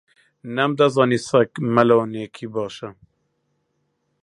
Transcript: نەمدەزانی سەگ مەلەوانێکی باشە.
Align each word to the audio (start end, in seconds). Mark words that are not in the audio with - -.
نەمدەزانی 0.55 1.23
سەگ 1.27 1.51
مەلەوانێکی 1.75 2.47
باشە. 2.53 2.89